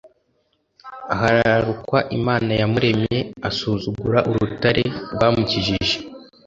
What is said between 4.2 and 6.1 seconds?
urutare rwamukijije.